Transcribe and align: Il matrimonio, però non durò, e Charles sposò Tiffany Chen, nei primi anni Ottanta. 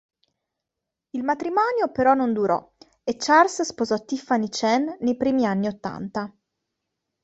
Il 1.11 1.21
matrimonio, 1.21 1.91
però 1.91 2.15
non 2.15 2.33
durò, 2.33 2.57
e 3.03 3.17
Charles 3.17 3.61
sposò 3.61 4.03
Tiffany 4.03 4.49
Chen, 4.49 4.97
nei 5.01 5.15
primi 5.15 5.45
anni 5.45 5.67
Ottanta. 5.67 6.35